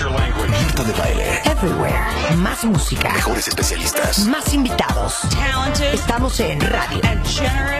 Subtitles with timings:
[0.00, 1.40] Marta de baile.
[1.44, 2.36] Everywhere.
[2.36, 3.12] Más música.
[3.14, 4.26] Mejores especialistas.
[4.26, 5.22] Más invitados.
[5.92, 7.00] Estamos en radio,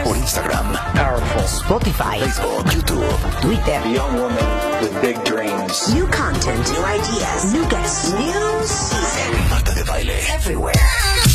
[0.03, 1.43] Por Instagram, powerful.
[1.45, 3.41] Spotify, Facebook, YouTube.
[3.41, 3.81] Twitter.
[3.87, 5.93] Young woman with big dreams.
[5.93, 9.49] New content, new ideas, new guests, new season.
[9.49, 10.19] Marta de baile.
[10.33, 11.28] Everywhere.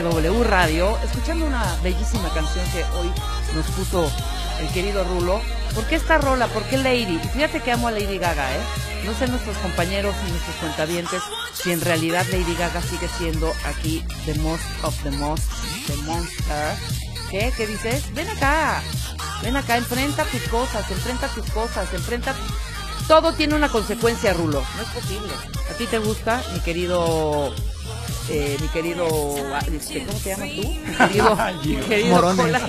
[0.00, 3.12] W Radio escuchando una bellísima canción que hoy
[3.54, 4.10] nos puso
[4.60, 5.40] el querido Rulo.
[5.74, 6.46] ¿Por qué esta rola?
[6.48, 7.20] ¿Por qué Lady?
[7.22, 8.60] Y fíjate que amo a Lady Gaga, ¿eh?
[9.04, 14.04] No sé nuestros compañeros y nuestros cuentavientes si en realidad Lady Gaga sigue siendo aquí
[14.24, 15.44] the most of the most,
[15.86, 16.76] the monster.
[17.30, 17.52] ¿Qué?
[17.56, 18.12] ¿Qué dices?
[18.14, 18.82] Ven acá,
[19.42, 22.34] ven acá, enfrenta tus cosas, enfrenta tus cosas, enfrenta
[23.08, 24.62] todo tiene una consecuencia, Rulo.
[24.76, 25.32] No es posible.
[25.70, 27.52] ¿A ti te gusta, mi querido...
[28.32, 29.06] eh, mi querido...
[29.54, 30.62] ah, este, ¿Cómo te llamas tú?
[30.62, 31.38] Mi querido...
[31.64, 32.62] mi querido Morones,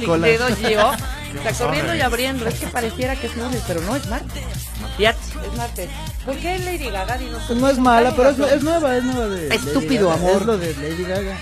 [0.57, 0.91] Gio.
[1.33, 2.47] Está corriendo y abriendo.
[2.47, 4.43] Es que pareciera que es lunes, pero no, es martes.
[4.97, 5.19] Fíjate,
[5.51, 5.89] es martes.
[6.25, 7.17] ¿Por qué Lady Gaga?
[7.17, 10.13] Dinos, Pues no es mala, pero es, nueva, es nueva de Estúpido Lady Gaga.
[10.13, 10.41] amor.
[10.41, 11.33] Es lo de Lady Gaga.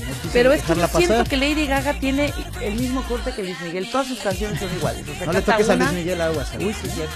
[0.00, 1.28] No Pero es que yo siento pasar.
[1.28, 3.88] que Lady Gaga tiene el mismo corte que Luis Miguel.
[3.90, 5.04] Todas sus canciones son iguales.
[5.08, 6.50] O sea, No le toques a Luis Miguel Aguas.
[6.58, 7.14] Uy, sí, cierto.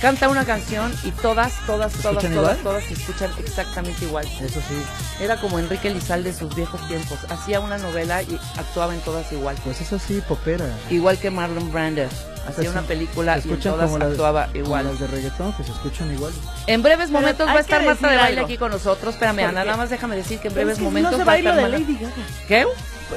[0.00, 2.56] Canta una canción y todas, todas, ¿Se todas, todas, igual?
[2.62, 4.26] todas se escuchan exactamente igual.
[4.40, 5.22] Eso sí.
[5.22, 7.18] Era como Enrique Lizalde de sus viejos tiempos.
[7.30, 9.56] Hacía una novela y actuaba en todas igual.
[9.64, 10.66] Pues eso sí, popera.
[10.90, 12.02] Igual que Marlon Brando.
[12.46, 14.84] Hacía Pues una película y en todas como las- actuaba como igual.
[14.84, 16.32] las de reggaetón, que se escuchan igual.
[16.66, 18.44] En breves momentos va a estar Marta de Baile algo.
[18.44, 19.14] aquí con nosotros.
[19.14, 21.32] Espérame, Ana, nada más déjame decir que en breves es que momentos no se va
[21.32, 22.12] a estar de Lady Gaga.
[22.46, 22.66] ¿Qué?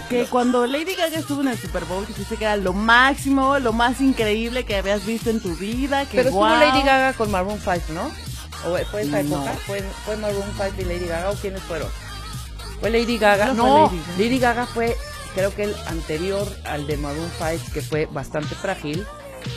[0.09, 3.73] Que cuando Lady Gaga estuvo en el Super Bowl, dijiste que era lo máximo, lo
[3.73, 6.59] más increíble que habías visto en tu vida, que Pero estuvo guau.
[6.59, 8.11] Lady Gaga con Maroon 5, ¿no?
[8.69, 9.37] ¿O fue esa No.
[9.37, 9.53] época?
[9.65, 11.87] ¿Fue, ¿Fue Maroon 5 y Lady Gaga o quiénes fueron?
[12.79, 13.47] ¿Fue Lady Gaga?
[13.47, 14.61] No No, fue Lady Lady Gaga.
[14.61, 14.73] Gaga.
[14.73, 14.97] fue,
[15.35, 19.05] creo que el anterior al de Maroon 5, que fue bastante frágil.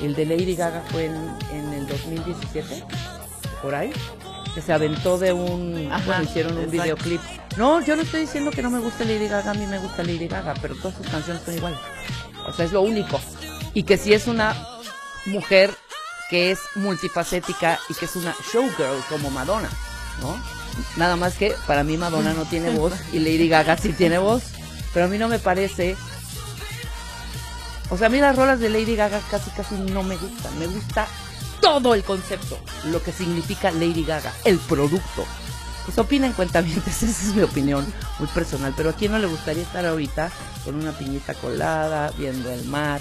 [0.03, 1.15] El de Lady Gaga fue en,
[1.53, 2.85] en el 2017,
[3.63, 3.93] por ahí.
[4.55, 5.91] Que se aventó de un...
[5.93, 6.83] Ajá, bueno, hicieron un exacto.
[6.83, 7.21] videoclip.
[7.57, 10.03] No, yo no estoy diciendo que no me guste Lady Gaga, a mí me gusta
[10.03, 11.79] Lady Gaga, pero todas sus canciones son iguales.
[12.47, 13.21] O sea, es lo único.
[13.75, 14.57] Y que si es una
[15.27, 15.71] mujer
[16.31, 19.69] que es multifacética y que es una showgirl como Madonna,
[20.21, 20.41] ¿no?
[20.97, 24.45] Nada más que para mí Madonna no tiene voz y Lady Gaga sí tiene voz,
[24.95, 25.97] pero a mí no me parece...
[27.91, 30.67] O sea, a mí las rolas de Lady Gaga casi casi no me gustan, me
[30.67, 31.07] gusta
[31.61, 35.25] todo el concepto, lo que significa Lady Gaga, el producto.
[35.85, 37.87] Pues opinen cuentavientes, esa es mi opinión
[38.19, 40.31] muy personal, pero a quién no le gustaría estar ahorita
[40.65, 43.01] con una piñita colada, viendo el mar,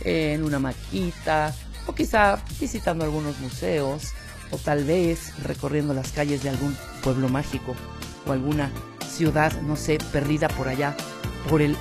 [0.00, 1.54] en una maquita,
[1.86, 4.12] o quizá visitando algunos museos,
[4.50, 7.74] o tal vez recorriendo las calles de algún pueblo mágico,
[8.26, 8.70] o alguna
[9.08, 10.96] ciudad, no sé, perdida por allá,
[11.48, 11.76] por el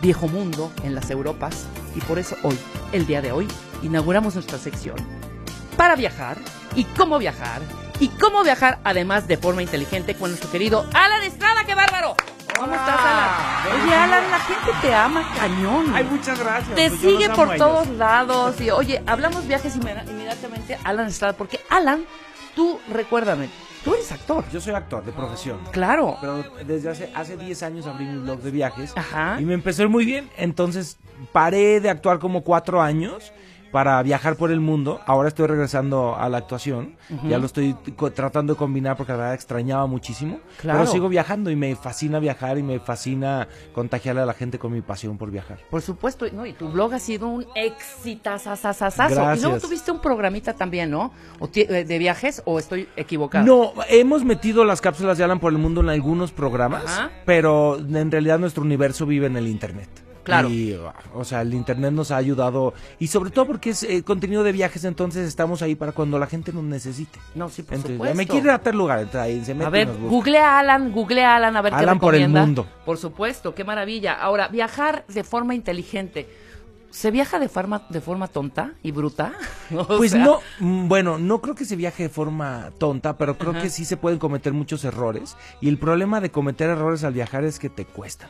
[0.00, 1.66] viejo mundo en las Europas.
[1.94, 2.56] Y por eso hoy,
[2.92, 3.48] el día de hoy,
[3.82, 4.96] inauguramos nuestra sección
[5.76, 6.36] para viajar
[6.74, 7.62] y cómo viajar
[7.98, 12.14] y cómo viajar además de forma inteligente con nuestro querido Alan Estrada, qué bárbaro.
[12.58, 13.82] ¿Cómo estás, Alan?
[13.84, 15.92] Oye, Alan, la gente te ama cañón.
[15.94, 16.74] Ay, muchas gracias.
[16.74, 18.60] Te Pues sigue por todos lados.
[18.60, 22.04] Y oye, hablamos viajes inmedi- inmediatamente Alan Estrada, porque Alan,
[22.54, 23.48] tú recuérdame,
[23.82, 24.44] tú eres actor.
[24.52, 25.58] Yo soy actor de profesión.
[25.70, 26.18] Claro.
[26.20, 28.92] Pero desde hace, hace 10 años abrí mi blog de viajes.
[28.94, 29.36] Ajá.
[29.40, 30.28] Y me empezó muy bien.
[30.36, 30.98] Entonces
[31.32, 33.32] paré de actuar como cuatro años.
[33.70, 35.00] Para viajar por el mundo.
[35.06, 36.96] Ahora estoy regresando a la actuación.
[37.28, 37.76] Ya lo estoy
[38.14, 40.40] tratando de combinar porque la verdad extrañaba muchísimo.
[40.60, 40.80] Claro.
[40.80, 44.72] Pero sigo viajando y me fascina viajar y me fascina contagiarle a la gente con
[44.72, 45.58] mi pasión por viajar.
[45.70, 49.34] Por supuesto, no, y tu blog ha sido un exitazazazazazo.
[49.34, 51.12] Y luego tuviste un programita también, ¿no?
[51.38, 53.44] O eh, de viajes o estoy equivocada.
[53.44, 57.10] No, hemos metido las cápsulas de Alan por el mundo en algunos programas, Ajá.
[57.24, 60.09] pero en realidad nuestro universo vive en el Internet.
[60.30, 60.48] Claro.
[60.48, 60.78] Y,
[61.14, 64.52] o sea, el Internet nos ha ayudado, y sobre todo porque es eh, contenido de
[64.52, 67.18] viajes, entonces estamos ahí para cuando la gente nos necesite.
[67.34, 68.16] No, sí, por Entonces, supuesto.
[68.16, 70.92] me quiere ir a tal lugar, entonces ahí se mete A ver, google a Alan,
[70.92, 72.66] google a Alan, a ver qué Alan por el mundo.
[72.84, 74.14] Por supuesto, qué maravilla.
[74.14, 76.28] Ahora, viajar de forma inteligente.
[76.90, 79.32] ¿Se viaja de forma, de forma tonta y bruta?
[79.76, 83.38] O Pues sea, no, mm, bueno, no creo que se viaje de forma tonta, pero
[83.38, 83.62] creo Ajá.
[83.62, 85.36] que sí se pueden cometer muchos errores.
[85.60, 88.28] Y el problema de cometer errores al viajar es que te cuestan.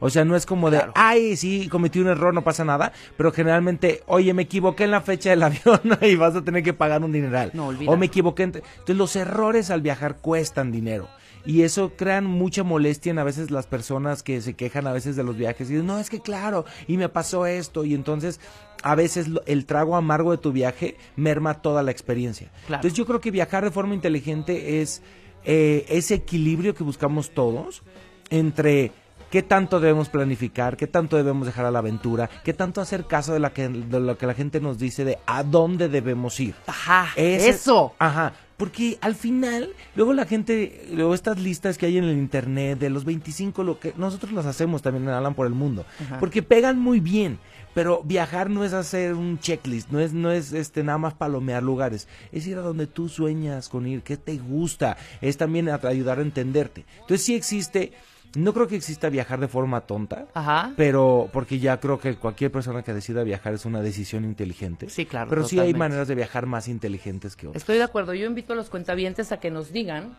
[0.00, 2.92] O sea, no es como de, ay, sí, cometí un error, no pasa nada.
[3.16, 6.72] Pero generalmente, oye, me equivoqué en la fecha del avión y vas a tener que
[6.72, 7.50] pagar un dineral.
[7.54, 7.92] No, olvídalo.
[7.92, 8.42] o me equivoqué.
[8.44, 11.08] en- Entonces, los errores al viajar cuestan dinero.
[11.44, 15.14] Y eso crean mucha molestia en a veces las personas que se quejan a veces
[15.14, 17.84] de los viajes y dicen, no, es que claro, y me pasó esto.
[17.84, 18.40] Y entonces,
[18.82, 22.50] a veces el trago amargo de tu viaje merma toda la experiencia.
[22.66, 22.80] Claro.
[22.80, 25.02] Entonces, yo creo que viajar de forma inteligente es
[25.44, 27.84] eh, ese equilibrio que buscamos todos
[28.30, 28.90] entre
[29.30, 33.32] qué tanto debemos planificar, qué tanto debemos dejar a la aventura, qué tanto hacer caso
[33.32, 36.54] de, la que, de lo que la gente nos dice de a dónde debemos ir.
[36.66, 37.94] Ajá, Ese- eso.
[37.98, 42.78] Ajá, porque al final, luego la gente, luego estas listas que hay en el internet
[42.78, 46.18] de los 25, lo que nosotros las hacemos también en Alan por el mundo, Ajá.
[46.20, 47.38] porque pegan muy bien.
[47.74, 51.62] Pero viajar no es hacer un checklist, no es, no es este nada más palomear
[51.62, 56.18] lugares, es ir a donde tú sueñas con ir, qué te gusta, es también ayudar
[56.18, 56.86] a entenderte.
[57.00, 57.92] Entonces sí existe,
[58.36, 60.72] no creo que exista viajar de forma tonta, Ajá.
[60.76, 64.88] pero porque ya creo que cualquier persona que decida viajar es una decisión inteligente.
[64.90, 67.62] Sí, claro, Pero sí hay maneras de viajar más inteligentes que otras.
[67.62, 68.14] Estoy de acuerdo.
[68.14, 70.16] Yo invito a los cuentavientes a que nos digan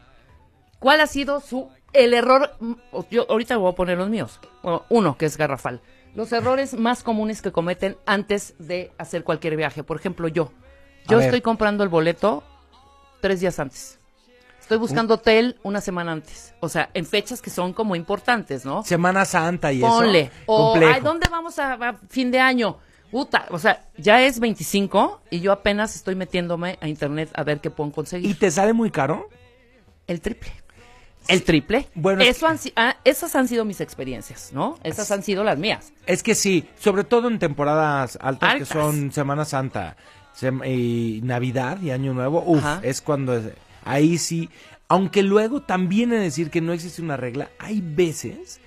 [0.80, 2.52] cuál ha sido su el error.
[3.10, 4.40] Yo ahorita voy a poner los míos.
[4.64, 5.82] Bueno, uno que es garrafal.
[6.16, 9.84] Los errores más comunes que cometen antes de hacer cualquier viaje.
[9.84, 10.52] Por ejemplo, yo.
[11.08, 12.44] Yo estoy comprando el boleto
[13.22, 13.97] tres días antes.
[14.68, 16.54] Estoy buscando hotel una semana antes.
[16.60, 18.84] O sea, en fechas que son como importantes, ¿no?
[18.84, 20.20] Semana Santa y Ponle.
[20.24, 20.32] eso.
[20.46, 20.94] O, complejo.
[20.94, 22.78] ay, ¿dónde vamos a, a fin de año?
[23.10, 27.62] Puta, o sea, ya es 25 y yo apenas estoy metiéndome a internet a ver
[27.62, 28.30] qué puedo conseguir.
[28.30, 29.30] ¿Y te sale muy caro?
[30.06, 30.52] El triple.
[31.30, 31.88] El triple.
[31.96, 34.78] Bueno, es Eso han ah, esas han sido mis experiencias, ¿no?
[34.84, 35.94] Esas han sido las mías.
[36.06, 38.68] Es que sí, sobre todo en temporadas altas, Altas.
[38.68, 39.96] que son Semana Santa
[40.66, 42.80] y Navidad y Año Nuevo, uf, Ajá.
[42.84, 43.54] es cuando es-
[43.88, 44.50] ahí sí,
[44.88, 48.60] aunque luego también he de decir que no existe una regla, hay veces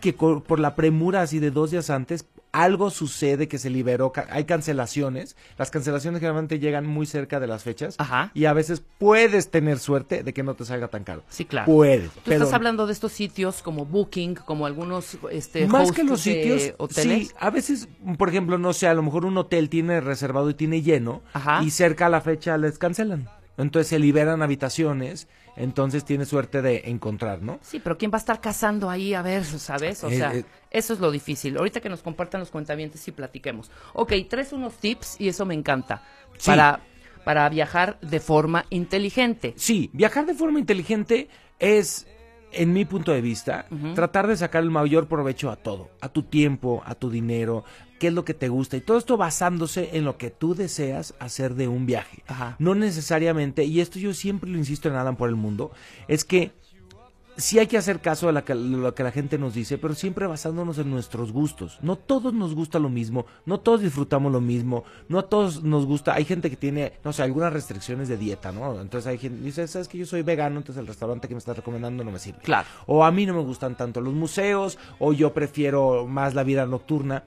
[0.00, 2.26] que por la premura así de dos días antes
[2.56, 7.64] algo sucede que se liberó, hay cancelaciones, las cancelaciones generalmente llegan muy cerca de las
[7.64, 8.30] fechas Ajá.
[8.32, 11.22] y a veces puedes tener suerte de que no te salga tan caro.
[11.28, 11.66] Sí, claro.
[11.66, 12.10] Puedes.
[12.12, 16.22] Tú pero estás hablando de estos sitios como Booking, como algunos este, Más que los
[16.22, 17.28] sitios, hoteles.
[17.28, 20.54] sí, a veces, por ejemplo, no sé, a lo mejor un hotel tiene reservado y
[20.54, 21.62] tiene lleno Ajá.
[21.62, 23.28] y cerca a la fecha les cancelan.
[23.58, 27.58] Entonces se liberan habitaciones, entonces tienes suerte de encontrar, ¿no?
[27.62, 29.14] Sí, pero ¿quién va a estar cazando ahí?
[29.14, 30.04] A ver, ¿sabes?
[30.04, 30.44] O Eh, sea, eh.
[30.70, 31.56] eso es lo difícil.
[31.56, 33.70] Ahorita que nos compartan los cuentavientes y platiquemos.
[33.94, 36.02] Ok, tres unos tips y eso me encanta.
[36.38, 36.50] Sí.
[36.50, 36.80] Para,
[37.24, 39.54] para viajar de forma inteligente.
[39.56, 42.06] Sí, viajar de forma inteligente es,
[42.52, 46.22] en mi punto de vista, tratar de sacar el mayor provecho a todo, a tu
[46.22, 47.64] tiempo, a tu dinero,
[47.98, 51.14] qué es lo que te gusta y todo esto basándose en lo que tú deseas
[51.18, 52.22] hacer de un viaje.
[52.26, 52.56] Ajá.
[52.58, 55.70] No necesariamente, y esto yo siempre lo insisto en Alan por el mundo,
[56.08, 56.52] es que
[57.36, 60.26] sí hay que hacer caso a que- lo que la gente nos dice, pero siempre
[60.26, 61.78] basándonos en nuestros gustos.
[61.82, 65.84] No todos nos gusta lo mismo, no todos disfrutamos lo mismo, no a todos nos
[65.86, 66.14] gusta.
[66.14, 68.80] Hay gente que tiene, no sé, algunas restricciones de dieta, ¿no?
[68.80, 71.38] Entonces hay gente que dice, sabes que yo soy vegano, entonces el restaurante que me
[71.38, 72.38] estás recomendando no me sirve.
[72.42, 72.66] Claro.
[72.86, 76.64] O a mí no me gustan tanto los museos, o yo prefiero más la vida
[76.66, 77.24] nocturna.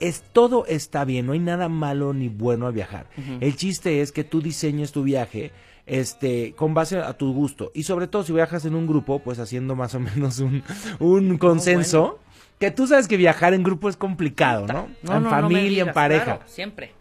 [0.00, 3.06] Es, todo está bien, no hay nada malo ni bueno al viajar.
[3.40, 5.50] El chiste es que tú diseñes tu viaje
[5.88, 9.38] este con base a tu gusto y sobre todo si viajas en un grupo, pues
[9.38, 10.62] haciendo más o menos un,
[11.00, 12.18] un consenso.
[12.58, 14.88] Que tú sabes que viajar en grupo es complicado, ¿no?
[15.04, 16.24] No, en no, no me familia, en pareja.
[16.24, 16.92] claro, siempre.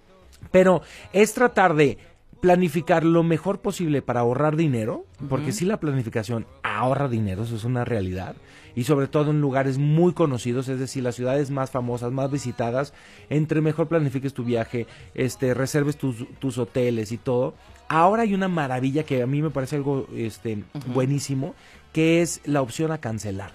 [0.51, 1.98] Pero es tratar de
[2.39, 7.63] planificar lo mejor posible para ahorrar dinero, porque si la planificación ahorra dinero, eso es
[7.63, 8.36] una realidad,
[8.75, 12.94] y sobre todo en lugares muy conocidos, es decir, las ciudades más famosas, más visitadas,
[13.29, 17.56] entre mejor planifiques tu viaje, este, reserves tus, tus hoteles y todo.
[17.89, 21.56] Ahora hay una maravilla que a mí me parece algo este, buenísimo,
[21.94, 23.51] que es la opción a cancelar.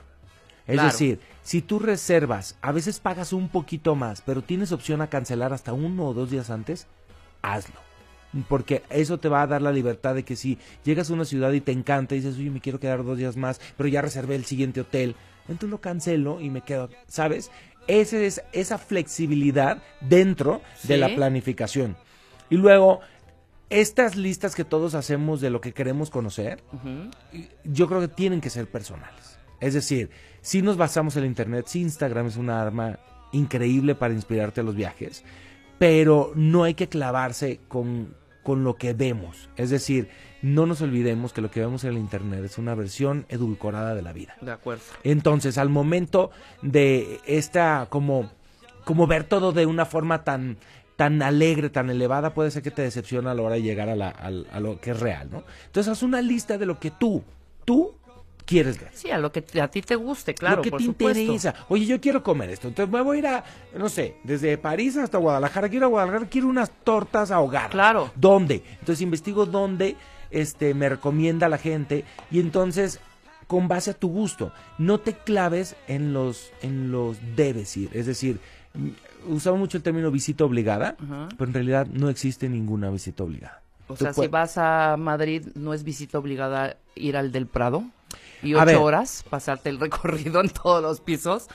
[0.67, 0.91] Es Claro.
[0.93, 5.53] decir, si tú reservas, a veces pagas un poquito más, pero tienes opción a cancelar
[5.53, 6.87] hasta uno o dos días antes,
[7.43, 7.75] hazlo.
[8.49, 11.53] Porque eso te va a dar la libertad de que si llegas a una ciudad
[11.53, 14.37] y te encanta y dices, oye, me quiero quedar dos días más, pero ya reservé
[14.37, 15.15] el siguiente hotel,
[15.49, 17.51] entonces lo cancelo y me quedo, ¿sabes?
[17.89, 21.97] Ese es, esa flexibilidad dentro de la planificación.
[22.49, 23.01] Y luego,
[23.73, 26.63] estas listas que todos hacemos de lo que queremos conocer,
[27.65, 29.39] yo creo que tienen que ser personales.
[29.61, 30.11] Es decir,
[30.41, 32.99] si nos basamos en el Internet, sí Instagram es una arma
[33.33, 35.25] increíble para inspirarte a los viajes,
[35.79, 39.49] pero no hay que clavarse con, con lo que vemos.
[39.57, 40.11] Es decir,
[40.43, 44.03] no nos olvidemos que lo que vemos en el Internet es una versión edulcorada de
[44.03, 44.37] la vida.
[44.41, 44.83] De acuerdo.
[45.05, 48.31] Entonces, al momento de esta, como,
[48.85, 50.59] como ver todo de una forma tan,
[51.03, 53.97] tan alegre, tan elevada, puede ser que te decepciona a la hora de llegar a,
[53.97, 55.43] la- a lo que es real, ¿no?
[55.67, 57.25] Entonces, haz una lista de lo que tú,
[57.65, 57.95] tú
[58.47, 58.91] quieres ver.
[58.95, 61.19] Sí, a lo que a ti te guste, claro, lo que por te supuesto.
[61.21, 61.55] interesa.
[61.69, 62.69] Oye, yo quiero comer esto.
[62.69, 63.45] Entonces me voy a ir a,
[63.77, 65.69] no sé, desde París hasta Guadalajara.
[65.69, 67.71] Quiero ir a Guadalajara, quiero unas tortas ahogadas.
[67.71, 68.13] Claro.
[68.15, 68.63] ¿Dónde?
[68.79, 69.97] Entonces investigo dónde
[70.31, 72.05] este, me recomienda la gente.
[72.31, 73.01] Y entonces,
[73.49, 77.91] con base a tu gusto, no te claves en los, en los debes ir.
[77.93, 78.39] Es decir,
[78.75, 80.97] mm, usamos mucho el término visita obligada,
[81.37, 83.61] pero en realidad no existe ninguna visita obligada.
[83.89, 87.85] O sea, si vas a Madrid, ¿no es visita obligada ir al del Prado?
[88.43, 88.69] Y ver.
[88.77, 91.49] ocho horas, pasarte el recorrido en todos los pisos.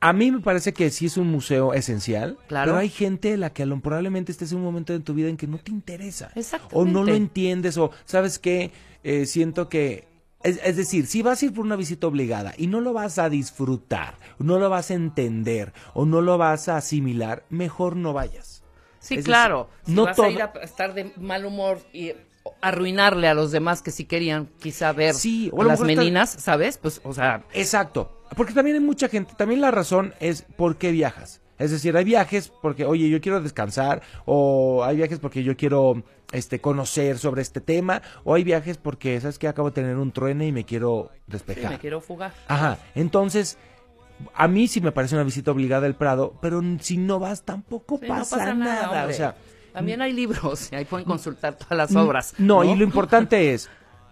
[0.00, 2.72] A mí me parece que sí es un museo esencial, Claro.
[2.72, 5.36] pero hay gente a la que probablemente estés en un momento de tu vida en
[5.36, 6.30] que no te interesa.
[6.72, 8.72] O no lo entiendes, o sabes qué,
[9.04, 10.04] Eh, siento que...
[10.46, 13.18] Es, es decir, si vas a ir por una visita obligada y no lo vas
[13.18, 18.12] a disfrutar, no lo vas a entender o no lo vas a asimilar, mejor no
[18.12, 18.62] vayas.
[19.00, 19.68] Sí, Es decir, claro.
[19.84, 22.12] Si no vas todo- a ir a estar de mal humor y
[22.60, 26.78] arruinarle a los demás que sí querían quizá ver Sí, o a las meninas, ¿sabes?
[26.78, 28.12] Pues, o sea, Exacto.
[28.36, 31.40] Porque también hay mucha gente, también la razón es por qué viajas.
[31.58, 36.02] Es decir, hay viajes porque, oye, yo quiero descansar, o hay viajes porque yo quiero
[36.32, 40.12] este, conocer sobre este tema, o hay viajes porque, ¿sabes que Acabo de tener un
[40.12, 41.72] truene y me quiero sí, despejar.
[41.72, 42.32] me quiero fugar.
[42.48, 43.56] Ajá, entonces,
[44.34, 47.98] a mí sí me parece una visita obligada al Prado, pero si no vas tampoco
[47.98, 49.06] Sí, no pasa, nada.
[49.06, 49.36] O sea,
[49.72, 52.34] También hay libros, ahí pueden consultar todas las obras.
[52.38, 53.68] no, y lo importante es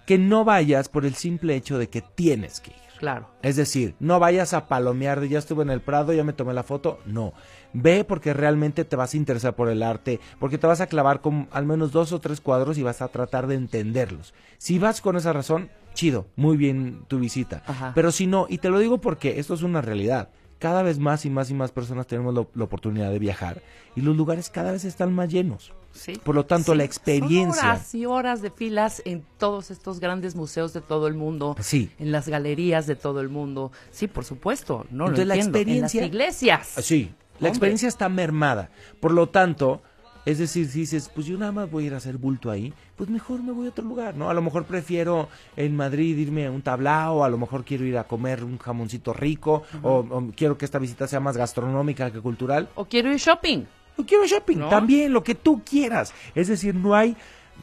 [0.07, 2.84] que no vayas por el simple hecho de que tienes que ir.
[2.99, 3.29] Claro.
[3.43, 6.55] Es decir, no vayas a palomear de ya estuve en el Prado, ya me tomé
[6.55, 6.99] la foto.
[7.07, 7.33] No.
[7.73, 11.21] Ve porque realmente te vas a interesar por el arte, porque te vas a clavar
[11.21, 14.33] con al menos dos o tres cuadros y vas a tratar de entenderlos.
[14.59, 17.63] Si vas con esa razón, chido, muy bien tu visita.
[17.67, 17.93] Ajá.
[17.95, 20.29] Pero si no, y te lo digo porque esto es una realidad.
[20.59, 23.61] Cada vez más y más y más personas tenemos lo- la oportunidad de viajar
[23.97, 25.73] y los lugares cada vez están más llenos.
[25.93, 26.15] Sí.
[26.25, 27.61] Por lo tanto, Sí, la experiencia.
[27.61, 31.55] Son horas y horas de filas en todos estos grandes museos de todo el mundo.
[31.61, 31.91] Sí.
[31.99, 33.71] En las galerías de todo el mundo.
[33.91, 34.87] Sí, por supuesto.
[34.91, 35.59] No Entonces, lo la entiendo.
[35.59, 36.69] experiencia- En las iglesias.
[36.85, 37.49] Sí, la Hombre.
[37.51, 38.71] experiencia está mermada.
[39.01, 39.83] Por lo tanto,
[40.25, 42.73] es decir, si dices, pues yo nada más voy a ir a hacer bulto ahí,
[42.97, 44.31] pues mejor me voy a otro lugar, ¿no?
[44.31, 47.99] A lo mejor prefiero en Madrid irme a un tablao, a lo mejor quiero ir
[47.99, 52.21] a comer un jamoncito rico, o, o quiero que esta visita sea más gastronómica que
[52.21, 52.69] cultural.
[52.75, 53.65] O quiero ir shopping.
[53.97, 54.69] O quiero shopping, ¿No?
[54.69, 56.15] también, lo que tú quieras.
[56.35, 57.17] Es decir, no hay,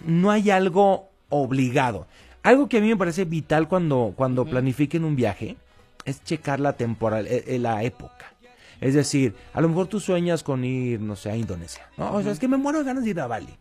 [0.05, 2.07] no hay algo obligado.
[2.43, 5.57] Algo que a mí me parece vital cuando, cuando planifiquen un viaje
[6.05, 8.30] es checar la temporal, eh, eh, la época.
[8.81, 11.83] Es decir, a lo mejor tú sueñas con ir, no sé, a Indonesia.
[11.97, 12.13] ¿no?
[12.13, 13.55] O sea, es que me muero de ganas de ir a Bali.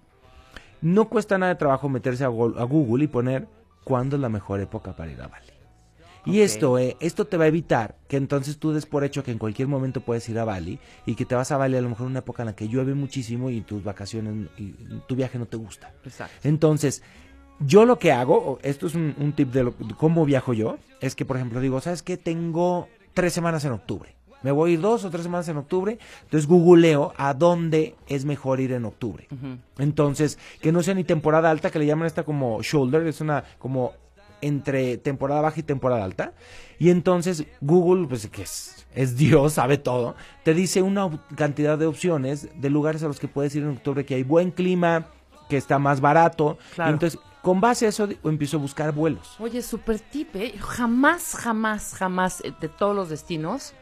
[0.80, 3.46] No cuesta nada de trabajo meterse a, Google y poner
[3.84, 5.46] cuándo es la mejor época para ir a Bali.
[6.26, 9.30] Y esto, eh, esto te va a evitar que entonces tú des por hecho que
[9.30, 11.88] en cualquier momento puedes ir a Bali y que te vas a Bali a lo
[11.88, 14.72] mejor en una época en la que llueve muchísimo y tus vacaciones y
[15.06, 15.92] tu viaje no te gusta.
[16.04, 16.48] Exacto.
[16.48, 17.02] Entonces,
[17.58, 20.78] yo lo que hago, esto es un, un tip de, lo- de cómo viajo yo,
[21.00, 22.16] es que por ejemplo digo, ¿sabes qué?
[22.18, 24.14] Tengo tres semanas en octubre.
[24.42, 28.24] Me voy a ir dos o tres semanas en octubre, entonces googleo a dónde es
[28.24, 29.28] mejor ir en octubre.
[29.78, 33.44] Entonces, que no sea ni temporada alta, que le llaman esta como shoulder, es una
[33.58, 33.92] como
[34.40, 36.32] entre temporada baja y temporada alta.
[36.78, 41.86] Y entonces Google, pues que es, es Dios, sabe todo, te dice una cantidad de
[41.86, 45.08] opciones de lugares a los que puedes ir en octubre, que hay buen clima,
[45.48, 46.56] que está más barato.
[46.74, 46.92] Claro.
[46.92, 49.36] Entonces, con base a eso, empiezo a buscar vuelos.
[49.38, 50.54] Oye, super tip, ¿eh?
[50.58, 53.74] Jamás, jamás, jamás eh, de todos los destinos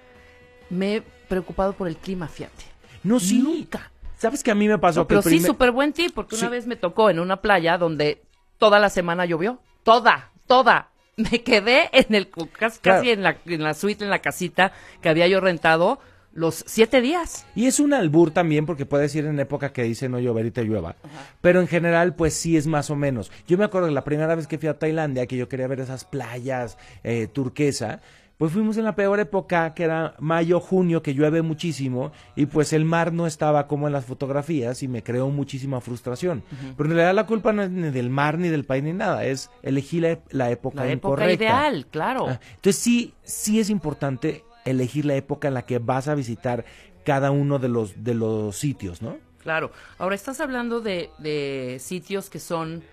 [0.71, 2.65] me he preocupado por el clima, fíjate.
[3.05, 3.39] No, sí.
[3.39, 3.91] Nunca.
[4.19, 6.49] ¿Sabes que a mí me pasó No, que pero sí, súper buen tip, porque una
[6.49, 8.23] vez me tocó en una playa donde
[8.59, 9.61] toda la semana llovió.
[9.85, 10.91] Toda, toda.
[11.17, 13.03] Me quedé en el, casi, Claro.
[13.09, 15.99] en, la, en la suite, en la casita que había yo rentado
[16.33, 17.45] los siete días.
[17.57, 20.51] Y es un albur también porque puedes ir en época que dice no llover y
[20.53, 20.95] te llueva.
[21.41, 23.33] Pero en general, pues sí es más o menos.
[23.49, 25.81] Yo me acuerdo de la primera vez que fui a Tailandia, que yo quería ver
[25.81, 28.01] esas playas eh, turquesa,
[28.39, 32.73] Pues fuimos en la peor época, que era mayo, junio, que llueve muchísimo, y pues
[32.73, 36.45] el mar no estaba como en las fotografías y me creó muchísima frustración.
[36.77, 39.25] Pero en realidad la culpa no es ni del mar, ni del país, ni nada,
[39.25, 41.35] es elegir la, la época La época incorrecta.
[41.45, 42.29] ideal, claro.
[42.29, 46.65] Ah, Entonces sí, sí es importante elegir la época en la que vas a visitar
[47.05, 49.17] cada uno de los, de los sitios, ¿no?
[49.43, 49.73] Claro.
[49.99, 52.85] Ahora estás hablando de, de sitios que son,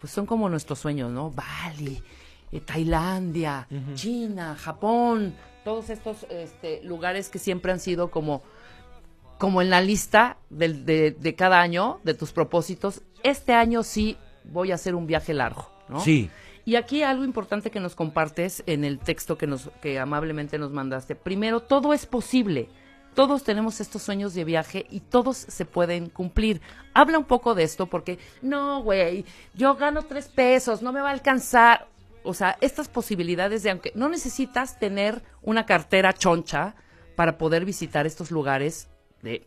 [0.00, 1.30] pues son como nuestros sueños, ¿no?
[1.30, 2.02] Bali,
[2.52, 8.42] eh, Tailandia, China, Japón, todos estos este, lugares que siempre han sido como,
[9.38, 13.02] como en la lista del- de, de cada año, de tus propósitos.
[13.22, 16.00] Este año sí voy a hacer un viaje largo, ¿no?
[16.00, 16.30] Sí.
[16.64, 20.70] Y aquí algo importante que nos compartes en el texto que nos que amablemente nos
[20.70, 21.16] mandaste.
[21.16, 22.68] Primero, todo es posible.
[23.14, 26.62] Todos tenemos estos sueños de viaje y todos se pueden cumplir.
[26.94, 31.10] Habla un poco de esto porque, no, güey, yo gano tres pesos, no me va
[31.10, 31.88] a alcanzar.
[32.24, 36.74] O sea, estas posibilidades de, aunque no necesitas tener una cartera choncha
[37.16, 38.88] para poder visitar estos lugares
[39.22, 39.46] de,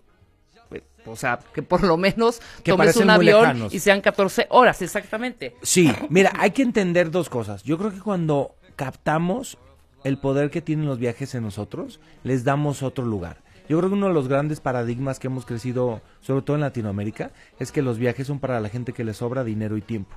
[0.70, 4.82] pues, o sea, que por lo menos Que tomes un avión y sean 14 horas,
[4.82, 5.55] exactamente.
[5.62, 7.63] Sí, mira, hay que entender dos cosas.
[7.63, 9.58] Yo creo que cuando captamos
[10.03, 13.44] el poder que tienen los viajes en nosotros, les damos otro lugar.
[13.67, 17.31] Yo creo que uno de los grandes paradigmas que hemos crecido, sobre todo en Latinoamérica,
[17.60, 20.15] es que los viajes son para la gente que le sobra dinero y tiempo.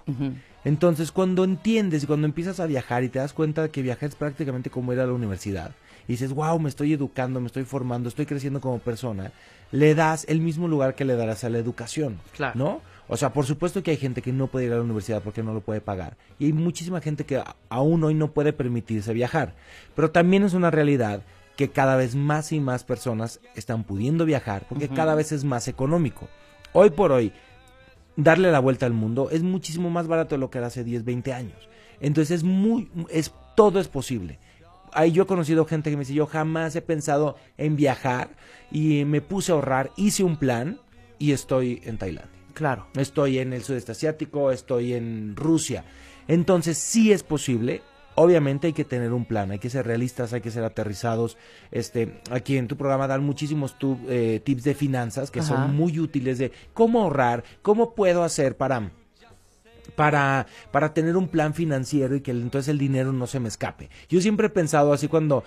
[0.65, 4.09] Entonces, cuando entiendes y cuando empiezas a viajar y te das cuenta de que viajar
[4.09, 5.73] es prácticamente como ir a la universidad,
[6.07, 9.31] y dices, wow, me estoy educando, me estoy formando, estoy creciendo como persona,
[9.73, 12.59] le das el mismo lugar que le darás a la educación, Claro.
[12.59, 12.81] ¿no?
[13.09, 15.43] O sea, por supuesto que hay gente que no puede ir a la universidad porque
[15.43, 16.17] no lo puede pagar.
[16.39, 19.55] Y hay muchísima gente que aún hoy no puede permitirse viajar.
[19.97, 21.23] Pero también es una realidad
[21.59, 25.67] que cada vez más y más personas están pudiendo viajar porque cada vez es más
[25.67, 26.29] económico.
[26.73, 27.33] Hoy por hoy,
[28.15, 31.05] darle la vuelta al mundo es muchísimo más barato de lo que era hace 10,
[31.05, 31.69] 20 años.
[31.99, 34.39] Entonces es muy, es, todo es posible.
[34.93, 38.37] Ahí yo he conocido gente que me dice, yo jamás he pensado en viajar
[38.71, 40.79] y me puse a ahorrar, hice un plan
[41.19, 42.31] y estoy en Tailandia.
[42.55, 42.87] Claro.
[42.95, 45.85] Estoy en el sudeste asiático, estoy en Rusia.
[46.29, 47.83] Entonces sí es posible.
[48.19, 51.37] Obviamente hay que tener un plan, hay que ser realistas, hay que ser aterrizados.
[51.71, 55.49] Este, aquí en tu programa dan muchísimos tu- eh, tips de finanzas que Ajá.
[55.49, 58.91] son muy útiles de cómo ahorrar, cómo puedo hacer para
[59.97, 63.89] para, para tener un plan financiero y que entonces el dinero no se me escape.
[64.09, 65.43] Yo siempre he pensado así cuando,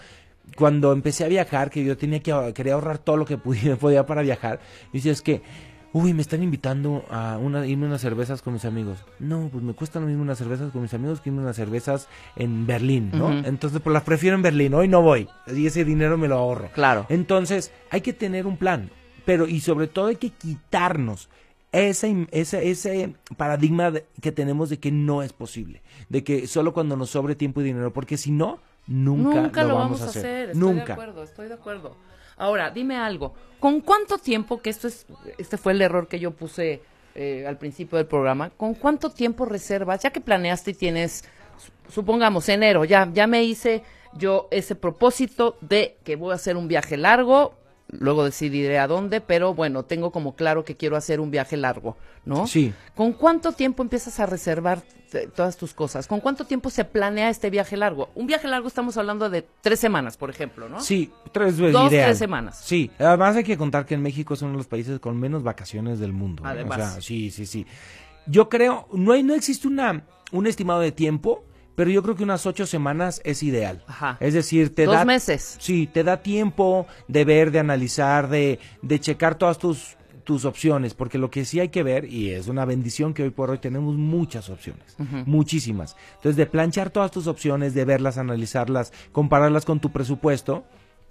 [0.58, 4.06] cuando empecé a viajar, que yo tenía que quería ahorrar todo lo que pudiera, podía
[4.06, 4.60] para viajar.
[4.92, 5.42] Y decía, es que,
[5.94, 9.00] uy, me están invitando a una, irme unas cervezas con mis amigos.
[9.20, 12.08] No, pues me cuesta lo mismo unas cervezas con mis amigos que irme unas cervezas
[12.36, 13.32] en Berlín, ¿no?
[13.32, 15.28] Entonces, pues las prefiero en Berlín, hoy no voy.
[15.54, 16.70] Y ese dinero me lo ahorro.
[16.74, 17.06] Claro.
[17.10, 18.90] Entonces, hay que tener un plan,
[19.26, 21.30] pero y sobre todo hay que quitarnos
[21.72, 26.74] ese, ese, ese paradigma de- que tenemos de que no es posible, de que solo
[26.74, 30.50] cuando nos sobre tiempo y dinero, porque si no, nunca, lo, vamos a hacer.
[30.52, 30.86] Estoy nunca.
[30.86, 31.96] de acuerdo, estoy de acuerdo.
[32.42, 33.34] Ahora, dime algo.
[33.60, 35.06] ¿Con cuánto tiempo, que esto es,
[35.38, 36.82] este fue el error que yo puse
[37.14, 40.02] eh, al principio del programa, ¿con cuánto tiempo reservas?
[40.02, 41.24] Ya que planeaste y tienes,
[41.58, 46.58] su- supongamos, enero, ya, ya me hice yo ese propósito de que voy a hacer
[46.58, 47.54] un viaje largo,
[47.92, 51.98] luego decidiré a dónde, pero bueno, tengo como claro que quiero hacer un viaje largo,
[52.26, 52.48] ¿no?
[52.48, 52.74] Sí.
[52.96, 54.82] ¿Con cuánto tiempo empiezas a reservar
[55.36, 56.08] todas tus cosas?
[56.08, 58.10] ¿Con cuánto tiempo se planea este viaje largo?
[58.16, 60.80] Un viaje largo estamos hablando de tres semanas, por ejemplo, ¿no?
[60.80, 62.08] Sí, tres veces Dos, ideal.
[62.08, 62.62] tres semanas.
[62.64, 65.44] Sí, además hay que contar que en México es uno de los países con menos
[65.44, 66.44] vacaciones del mundo.
[66.44, 66.48] ¿eh?
[66.50, 66.80] Además.
[66.80, 67.66] O sea, sí, sí, sí.
[68.26, 71.44] Yo creo, no hay, no existe una, un estimado de tiempo,
[71.82, 73.84] pero yo creo que unas ocho semanas es ideal.
[73.88, 74.16] Ajá.
[74.20, 75.56] Es decir, te Dos da meses.
[75.60, 80.94] Sí, te da tiempo de ver, de analizar, de, de checar todas tus tus opciones,
[80.94, 83.58] porque lo que sí hay que ver, y es una bendición que hoy por hoy
[83.58, 85.96] tenemos muchas opciones, muchísimas.
[86.18, 90.64] Entonces, de planchar todas tus opciones, de verlas, analizarlas, compararlas con tu presupuesto,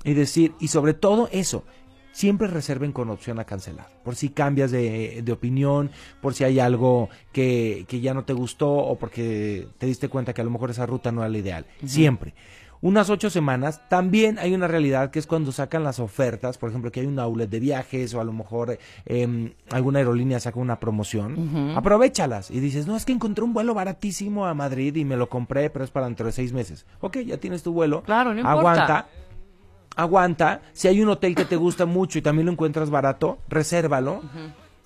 [0.05, 1.65] y decir, y sobre todo eso,
[2.13, 6.59] siempre reserven con opción a cancelar, por si cambias de, de opinión, por si hay
[6.61, 10.51] algo que, que ya no te gustó o porque te diste cuenta que a lo
[10.51, 11.67] mejor esa ruta no era la ideal.
[11.85, 12.35] Siempre.
[12.83, 16.91] Unas ocho semanas, también hay una realidad que es cuando sacan las ofertas, por ejemplo,
[16.91, 20.81] que hay un outlet de viajes o a lo mejor eh, alguna aerolínea saca una
[20.81, 25.19] promoción, aprovechalas y dices, no, es que encontré un vuelo baratísimo a Madrid y me
[25.19, 26.87] lo compré, pero es para dentro de seis meses.
[27.03, 28.59] Ok, ya tienes tu vuelo, Claro, no importa.
[28.59, 29.07] aguanta,
[29.97, 30.63] aguanta.
[30.73, 34.23] Si hay un hotel que te gusta mucho y también lo encuentras barato, resérvalo.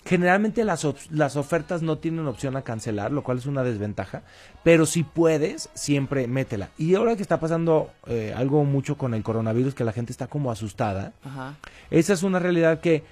[0.06, 4.22] Generalmente las, las ofertas no tienen opción a cancelar, lo cual es una desventaja,
[4.62, 6.68] pero si puedes, siempre métela.
[6.76, 10.26] Y ahora que está pasando eh, algo mucho con el coronavirus, que la gente está
[10.26, 11.54] como asustada, Ajá.
[11.90, 13.02] esa es una realidad que,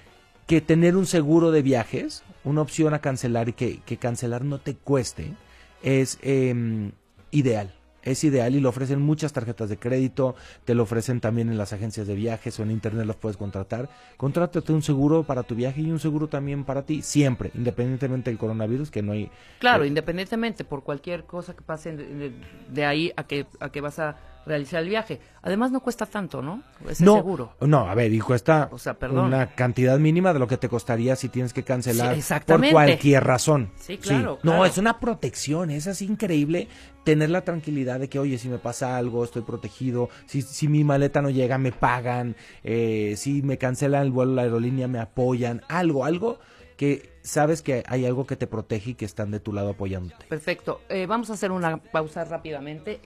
[0.45, 4.59] que tener un seguro de viajes, una opción a cancelar y que, que cancelar no
[4.59, 5.33] te cueste,
[5.81, 6.91] es em,
[7.31, 7.73] ideal.
[8.03, 10.35] Es ideal y lo ofrecen muchas tarjetas de crédito,
[10.65, 13.89] te lo ofrecen también en las agencias de viajes o en internet los puedes contratar.
[14.17, 18.37] Contrátate un seguro para tu viaje y un seguro también para ti, siempre, independientemente del
[18.37, 19.29] coronavirus, que no hay...
[19.59, 22.33] Claro, eh, independientemente por cualquier cosa que pase de, de-
[22.71, 25.19] de ahí a que, a que vas a realizar el viaje.
[25.41, 26.63] Además no cuesta tanto, ¿no?
[26.87, 27.53] Ese no, seguro.
[27.61, 29.25] No, a ver, y cuesta O sea, perdón.
[29.25, 33.23] una cantidad mínima de lo que te costaría si tienes que cancelar Sí, por cualquier
[33.23, 33.71] razón.
[33.77, 34.65] Sí, claro, No, claro.
[34.65, 36.67] es una protección, es así increíble
[37.03, 40.83] tener la tranquilidad de que, oye, si me pasa algo, estoy protegido, si, si mi
[40.83, 45.61] maleta no llega, me pagan, eh, si me cancelan el vuelo, la aerolínea, me apoyan,
[45.67, 46.39] algo, algo
[46.77, 50.25] que sabes que hay algo que te protege y que están de tu lado apoyándote.
[50.27, 50.81] Perfecto.
[50.89, 52.99] Eh, vamos a hacer una pausa rápidamente.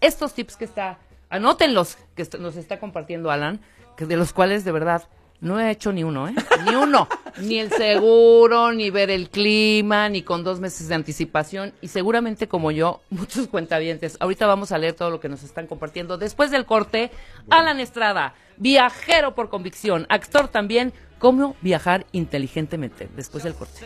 [0.00, 0.98] Estos tips que está,
[1.30, 3.60] anótenlos, que est- nos está compartiendo Alan,
[3.96, 5.08] que de los cuales de verdad
[5.40, 6.34] no he hecho ni uno, ¿eh?
[6.64, 7.08] Ni uno.
[7.38, 11.74] ni el seguro, ni ver el clima, ni con dos meses de anticipación.
[11.82, 14.16] Y seguramente como yo, muchos cuentavientes.
[14.20, 16.16] Ahorita vamos a leer todo lo que nos están compartiendo.
[16.16, 17.10] Después del corte,
[17.50, 23.08] Alan Estrada, viajero por convicción, actor también, cómo viajar inteligentemente.
[23.16, 23.80] Después del corte.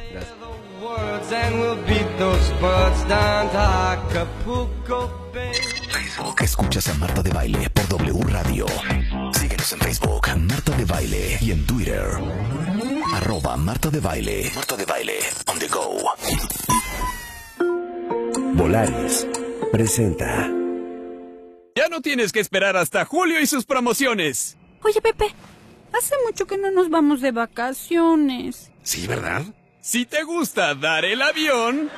[5.32, 5.52] Bay.
[5.92, 6.42] Facebook.
[6.42, 8.66] Escuchas a Marta de Baile por W Radio.
[9.32, 11.38] Síguenos en Facebook, Marta de Baile.
[11.40, 12.04] Y en Twitter,
[13.14, 14.50] arroba Marta de Baile.
[14.54, 15.96] Marta de Baile, on the go.
[18.54, 19.26] Volaris
[19.72, 20.48] presenta.
[21.76, 24.56] Ya no tienes que esperar hasta julio y sus promociones.
[24.82, 25.26] Oye, Pepe,
[25.96, 28.70] hace mucho que no nos vamos de vacaciones.
[28.82, 29.42] Sí, ¿verdad?
[29.82, 31.90] Si te gusta dar el avión,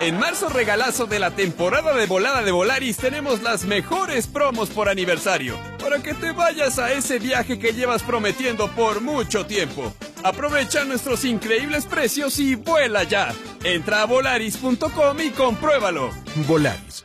[0.00, 4.88] en marzo regalazo de la temporada de volada de Volaris tenemos las mejores promos por
[4.88, 9.92] aniversario, para que te vayas a ese viaje que llevas prometiendo por mucho tiempo.
[10.24, 13.32] Aprovecha nuestros increíbles precios y vuela ya.
[13.62, 16.10] Entra a volaris.com y compruébalo.
[16.48, 17.04] Volaris.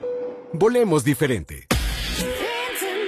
[0.52, 1.68] Volemos diferente.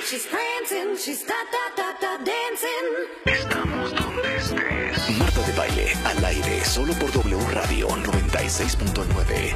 [0.08, 2.88] She's prancing, she's da da da da dancing.
[3.26, 5.18] Estamos donde estés.
[5.18, 9.54] Marta de Baile, al aire, solo por W Radio 96.9.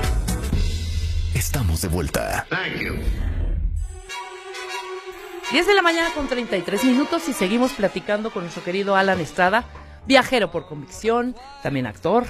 [1.36, 2.48] Estamos de vuelta.
[5.52, 9.66] 10 de la mañana con 33 minutos y seguimos platicando con nuestro querido Alan Estrada,
[10.06, 12.26] viajero por convicción, también actor.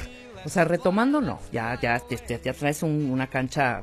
[0.46, 3.82] O sea, retomando, no, ya, ya, ya, ya- ya traes un- una cancha,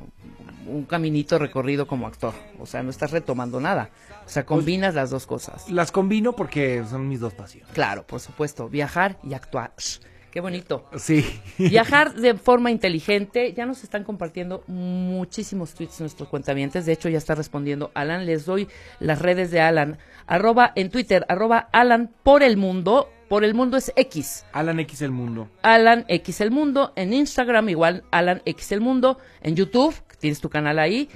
[0.68, 2.34] un caminito recorrido como actor.
[2.58, 3.90] O sea, no estás retomando nada.
[4.24, 5.70] O sea, combinas las dos cosas.
[5.70, 7.72] Las combino porque son mis dos pasiones.
[7.72, 9.72] Claro, por supuesto, viajar y actuar.
[10.36, 10.84] Qué bonito.
[10.98, 11.24] Sí.
[11.56, 13.54] Viajar de forma inteligente.
[13.54, 16.84] Ya nos están compartiendo muchísimos tweets nuestros cuentavientes.
[16.84, 18.26] De hecho, ya está respondiendo Alan.
[18.26, 18.68] Les doy
[19.00, 19.96] las redes de Alan.
[20.26, 23.08] Arroba en Twitter, arroba Alan por el mundo.
[23.30, 24.44] Por el mundo es X.
[24.52, 25.48] Alan X el mundo.
[25.62, 26.92] Alan X el mundo.
[26.96, 29.18] En Instagram igual Alan X el mundo.
[29.40, 31.08] En YouTube, tienes tu canal ahí.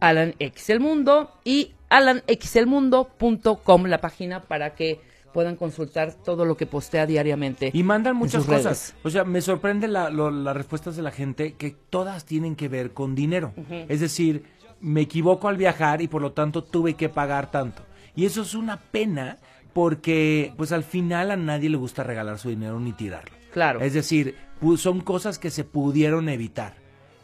[0.00, 1.30] Alan X el mundo.
[1.44, 5.00] Y alanxelmundo.com, la página para que
[5.32, 7.70] puedan consultar todo lo que postea diariamente.
[7.72, 8.62] Y mandan muchas redes.
[8.66, 8.94] cosas.
[9.04, 12.68] O sea, me sorprende la- lo- las respuestas de la gente que todas tienen que
[12.68, 13.52] ver con dinero.
[13.88, 14.44] Es decir,
[14.80, 17.82] me equivoco al viajar y por lo tanto tuve que pagar tanto.
[18.16, 19.38] Y eso es una pena
[19.74, 23.36] porque pues al final a nadie le gusta regalar su dinero ni tirarlo.
[23.52, 23.80] Claro.
[23.80, 24.34] Es decir,
[24.76, 26.74] son cosas que se pudieron evitar.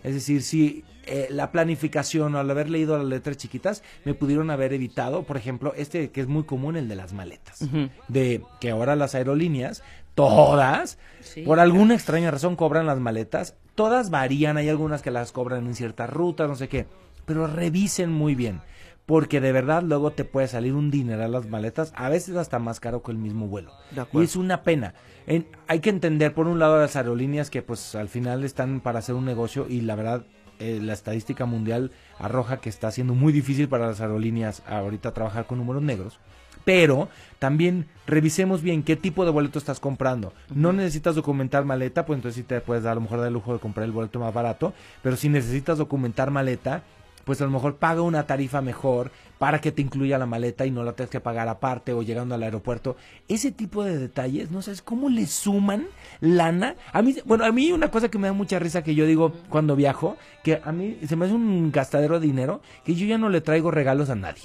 [0.05, 4.51] Es decir, si eh, la planificación o al haber leído las letras chiquitas me pudieron
[4.51, 7.67] haber evitado, por ejemplo, este que es muy común, el de las maletas.
[8.09, 9.83] De que ahora las aerolíneas,
[10.15, 13.57] todas, Sí, por alguna extraña razón cobran las maletas.
[13.75, 16.87] Todas varían, hay algunas que las cobran en ciertas rutas, no sé qué.
[17.25, 18.61] Pero revisen muy bien.
[19.07, 22.59] Porque de verdad luego te puede salir un dinero a las maletas, a veces hasta
[22.59, 23.73] más caro que el mismo vuelo.
[23.91, 24.05] De.
[24.13, 24.95] Y es una pena.
[25.27, 29.01] En- hay que entender por un lado las aerolíneas que pues al final están para
[29.01, 30.25] hacer un negocio y la verdad
[30.59, 35.47] eh, la estadística mundial arroja que está siendo muy difícil para las aerolíneas ahorita trabajar
[35.47, 36.19] con números negros.
[36.65, 40.33] Pero también revisemos bien qué tipo de boleto estás comprando.
[40.55, 43.53] No necesitas documentar maleta, pues entonces sí te puedes dar a lo mejor el lujo
[43.53, 44.73] de comprar el boleto más barato.
[45.03, 46.83] Pero si necesitas documentar maleta,
[47.25, 50.71] pues a lo mejor paga una tarifa mejor para que te incluya la maleta y
[50.71, 52.97] no la tengas que pagar aparte o llegando al aeropuerto.
[53.29, 55.87] Ese tipo de detalles, no sabes cómo le suman
[56.21, 56.77] lana.
[56.93, 59.33] A mí, bueno, a mí una cosa que me da mucha risa que yo digo
[59.49, 63.19] cuando viajo, que a mí se me hace un gastadero de dinero, que yo ya
[63.19, 64.43] no le traigo regalos a nadie.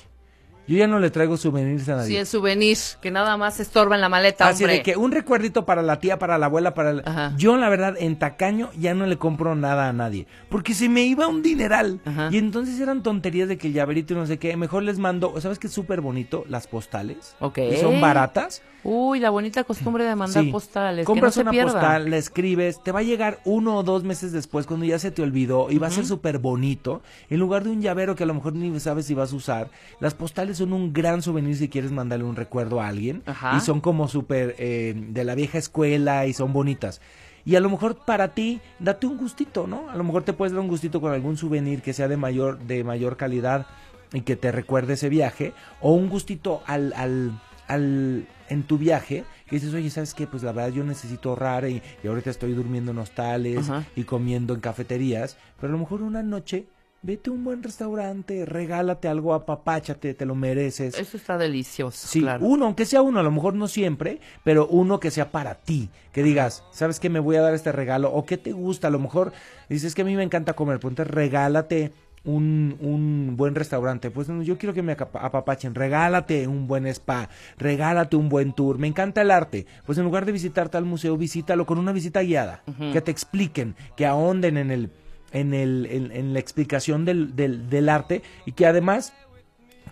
[0.69, 2.09] Yo ya no le traigo souvenirs a nadie.
[2.09, 4.77] Sí, el souvenir, que nada más estorba en la maleta, Así hombre.
[4.77, 7.03] de que un recuerdito para la tía, para la abuela, para el...
[7.37, 10.27] Yo, la verdad, en tacaño ya no le compro nada a nadie.
[10.47, 11.99] Porque se me iba un dineral.
[12.29, 14.55] Y entonces eran tonterías de que el llaverito y no sé qué.
[14.57, 16.45] Mejor les mando, ¿sabes qué es súper bonito?
[16.47, 17.35] Las postales.
[17.39, 17.57] Ok.
[17.73, 18.61] Y son baratas.
[18.81, 20.51] Uy, la bonita costumbre de mandar Sí.
[20.51, 21.05] postales.
[21.05, 21.71] Compras que no se una pierda.
[21.73, 25.11] postal, la escribes, te va a llegar uno o dos meses después cuando ya se
[25.11, 27.01] te olvidó y va a ser súper bonito.
[27.29, 29.69] En lugar de un llavero que a lo mejor ni sabes si vas a usar,
[29.99, 33.23] las postales son un gran souvenir si quieres mandarle un recuerdo a alguien.
[33.25, 33.57] Ajá.
[33.57, 37.01] Y son como súper eh, de la vieja escuela y son bonitas.
[37.45, 39.89] Y a lo mejor para ti, date un gustito, ¿no?
[39.89, 42.59] A lo mejor te puedes dar un gustito con algún souvenir que sea de mayor,
[42.59, 43.65] de mayor calidad
[44.13, 45.53] y que te recuerde ese viaje.
[45.81, 50.27] O un gustito al, al, al, en tu viaje, que dices, oye, ¿sabes qué?
[50.27, 53.85] Pues la verdad yo necesito ahorrar y, y ahorita estoy durmiendo en hostales Ajá.
[53.95, 56.67] y comiendo en cafeterías, pero a lo mejor una noche
[57.01, 60.97] vete a un buen restaurante, regálate algo, apapáchate, te lo mereces.
[60.97, 62.45] Eso está delicioso, Sí, claro.
[62.45, 65.89] uno, aunque sea uno, a lo mejor no siempre, pero uno que sea para ti,
[66.11, 67.09] que digas, ¿sabes qué?
[67.09, 69.31] Me voy a dar este regalo, o qué te gusta, a lo mejor
[69.69, 71.93] dices que a mí me encanta comer, pues entonces regálate
[72.25, 77.29] un, un buen restaurante, pues no, yo quiero que me apapachen, regálate un buen spa,
[77.57, 81.15] regálate un buen tour, me encanta el arte, pues en lugar de visitar tal museo,
[81.15, 84.89] visítalo con una visita guiada, que te expliquen, que ahonden en el
[85.31, 89.13] en, el, en, en la explicación del, del, del arte y que además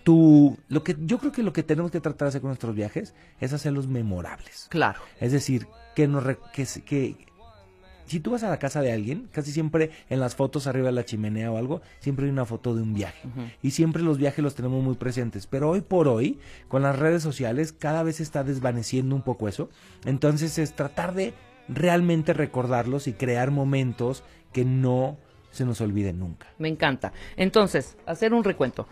[0.04, 2.74] tú, lo que yo creo que lo que tenemos que tratar de hacer con nuestros
[2.74, 4.66] viajes es hacerlos memorables.
[4.70, 5.00] Claro.
[5.20, 7.16] Es decir, que nos re- que, que
[8.06, 10.92] si tú vas a la casa de alguien, casi siempre en las fotos arriba de
[10.92, 13.28] la chimenea o algo, siempre hay una foto de un viaje.
[13.62, 15.46] Y siempre los viajes los tenemos muy presentes.
[15.46, 19.46] Pero hoy por hoy, con las redes sociales, cada vez se está desvaneciendo un poco
[19.46, 19.68] eso.
[20.06, 21.34] Entonces es tratar de
[21.68, 24.24] realmente recordarlos y crear momentos
[24.54, 25.18] que no
[25.58, 26.46] se nos olviden nunca.
[26.58, 27.12] Me encanta.
[27.36, 28.86] Entonces, hacer un recuento.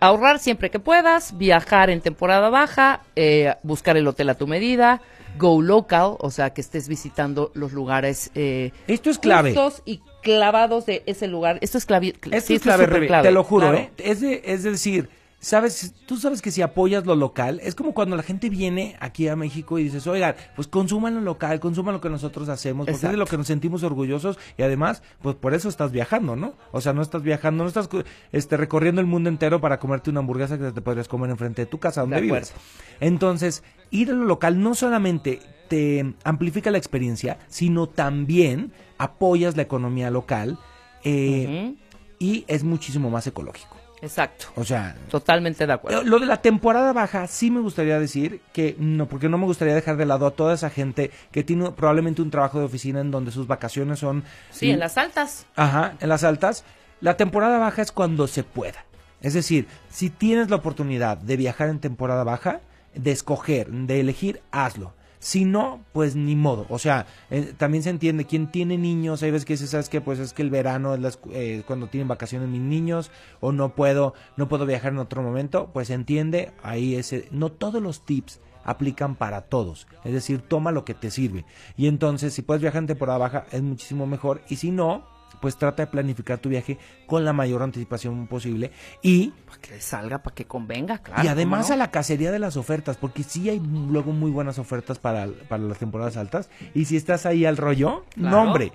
[0.00, 5.00] Ahorrar siempre que puedas, viajar en temporada baja, eh, buscar el hotel a tu medida,
[5.38, 8.30] go local, o sea, que estés visitando los lugares.
[8.36, 9.52] eh, Esto es clave.
[9.86, 11.58] y clavados de ese lugar.
[11.62, 12.14] Esto es clave.
[12.30, 13.74] Esto sí, es clave, clave, te lo juro.
[13.74, 13.90] ¿eh?
[13.98, 15.08] Es, de- es decir,
[15.40, 19.28] sabes, tú sabes que si apoyas lo local, es como cuando la gente viene aquí
[19.28, 23.06] a México y dices, oigan, pues consuman lo local, consuman lo que nosotros hacemos, porque
[23.06, 26.54] es de lo que nos sentimos orgullosos y además, pues por eso estás viajando, ¿no?
[26.72, 27.88] O sea, no estás viajando, no estás
[28.32, 31.66] este, recorriendo el mundo entero para comerte una hamburguesa que te podrías comer enfrente de
[31.66, 32.52] tu casa donde De vives.
[33.00, 39.62] Entonces, ir a lo local no solamente te amplifica la experiencia, sino también apoyas la
[39.62, 40.58] economía local
[41.04, 41.74] eh,
[42.18, 43.76] y es muchísimo más ecológico.
[44.00, 44.46] Exacto.
[44.56, 46.02] O sea, Totalmente de acuerdo.
[46.04, 49.74] lo de la temporada baja sí me gustaría decir que no, porque no me gustaría
[49.74, 53.10] dejar de lado a toda esa gente que tiene probablemente un trabajo de oficina en
[53.10, 54.24] donde sus vacaciones son...
[54.50, 55.46] Sí, en las altas.
[55.56, 56.64] Ajá, en las altas.
[57.00, 58.84] La temporada baja es cuando se pueda.
[59.20, 62.60] Es decir, si tienes la oportunidad de viajar en temporada baja,
[62.94, 64.94] de escoger, de elegir, hazlo.
[65.20, 66.66] Si no, pues ni modo.
[66.68, 70.00] O sea, eh, también se entiende, quien tiene niños, hay veces que dices, ¿sabes qué?
[70.00, 73.50] Pues es que el verano es la escu- eh, cuando tienen vacaciones mis niños, o
[73.50, 77.82] no puedo, no puedo viajar en otro momento, pues se entiende, ahí ese, no todos
[77.82, 79.86] los tips aplican para todos.
[80.04, 81.44] Es decir, toma lo que te sirve.
[81.76, 84.42] Y entonces, si puedes viajar en temporada baja, es muchísimo mejor.
[84.48, 85.04] Y si no,
[85.40, 88.70] pues trata de planificar tu viaje con la mayor anticipación posible.
[89.02, 91.22] Y, Para que salga, para que convenga, claro.
[91.24, 94.58] y además ¿cómo a la cacería de las ofertas, porque sí hay luego muy buenas
[94.58, 96.50] ofertas para, para las temporadas altas.
[96.74, 98.30] Y si estás ahí al rollo, Claro.
[98.36, 98.72] no hombre,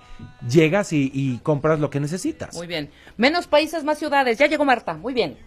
[0.50, 2.56] llegas y, y compras lo que necesitas.
[2.56, 2.90] Muy bien.
[3.18, 4.38] Menos países, más ciudades.
[4.38, 4.94] Ya llegó Marta.
[4.96, 5.38] Muy bien.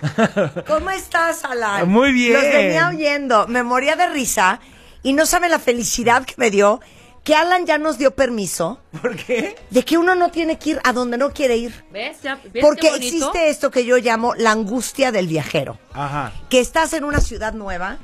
[0.66, 1.88] ¿Cómo estás, Alan?
[1.88, 2.32] Muy bien.
[2.34, 4.60] Los venía oyendo, me moría de risa
[5.02, 6.80] y no saben la felicidad que me dio
[7.24, 8.80] que Alan ya nos dio permiso.
[9.00, 9.56] ¿Por qué?
[9.70, 11.84] De que uno no tiene que ir a donde no quiere ir.
[11.90, 12.20] ¿Ves?
[12.22, 15.78] Ya- ¿ves Porque qué existe esto que yo llamo la angustia del viajero.
[15.92, 16.32] Ajá.
[16.50, 17.98] Que estás en una ciudad nueva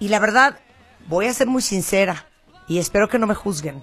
[0.00, 0.58] y la verdad,
[1.06, 2.26] voy a ser muy sincera
[2.66, 3.82] y espero que no me juzguen.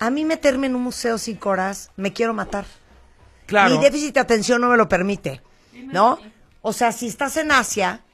[0.00, 2.66] A mí meterme en un museo cinco horas, me quiero matar.
[3.46, 3.74] Claro.
[3.76, 5.40] Mi déficit de atención no me lo permite,
[5.86, 6.18] ¿no?
[6.60, 8.04] O sea, si estás en Asia,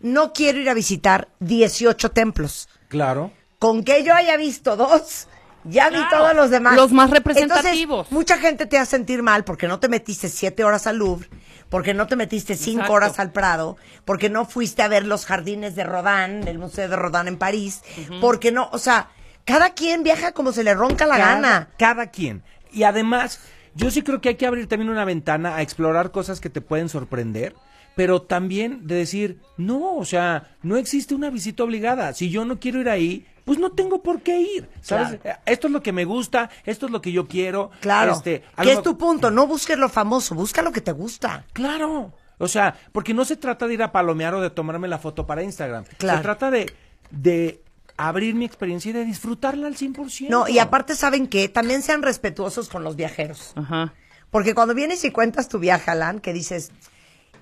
[0.00, 2.68] no quiero ir a visitar 18 templos.
[2.88, 3.30] Claro.
[3.60, 5.28] Con que yo haya visto dos,
[5.64, 6.74] ya vi todos los demás.
[6.74, 8.06] Los más representativos.
[8.06, 11.28] Entonces, mucha gente te hace sentir mal porque no te metiste siete horas al Louvre,
[11.68, 12.92] porque no te metiste cinco Exacto.
[12.94, 16.96] horas al Prado, porque no fuiste a ver los jardines de Rodin, el Museo de
[16.96, 17.82] Rodin en París,
[18.22, 19.10] porque no, o sea,
[19.44, 21.68] cada quien viaja como se le ronca la cada, gana.
[21.78, 22.42] Cada quien.
[22.72, 23.40] Y además,
[23.74, 26.62] yo sí creo que hay que abrir también una ventana a explorar cosas que te
[26.62, 27.54] pueden sorprender,
[27.94, 32.12] pero también de decir, no, o sea, no existe una visita obligada.
[32.14, 34.68] Si yo no quiero ir ahí, pues no tengo por qué ir.
[34.80, 35.18] ¿Sabes?
[35.24, 37.70] Eh, Esto es lo que me gusta, esto es lo que yo quiero.
[37.80, 38.12] Claro.
[38.12, 39.30] Este, ¿Qué es tu punto?
[39.30, 41.44] No busques lo famoso, busca lo que te gusta.
[41.52, 42.12] Claro.
[42.38, 45.26] O sea, porque no se trata de ir a palomear o de tomarme la foto
[45.26, 45.84] para Instagram.
[45.98, 46.18] Claro.
[46.18, 46.72] Se trata de,
[47.10, 47.60] de
[47.98, 50.28] abrir mi experiencia y de disfrutarla al 100%.
[50.30, 51.48] No, y aparte, ¿saben qué?
[51.50, 53.52] También sean respetuosos con los viajeros.
[53.56, 53.92] Ajá.
[54.30, 56.70] Porque cuando vienes y cuentas tu viaje, Alan, que dices,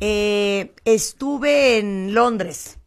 [0.01, 2.79] eh, estuve en Londres.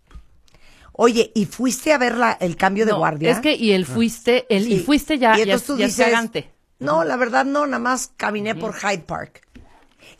[0.94, 3.32] Oye, ¿y fuiste a ver la- el cambio de guardia?
[3.32, 6.46] Es que y el fuiste, el y fuiste ya, Y ya, entonces tú ya dices.
[6.80, 9.48] No, la verdad no, nada más caminé por Hyde Park.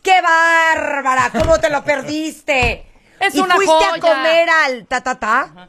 [0.02, 1.30] ¡Qué bárbara!
[1.32, 2.86] ¿Cómo te lo perdiste?
[3.20, 5.68] Es ¿Y una fuiste a comer al ta ta ta?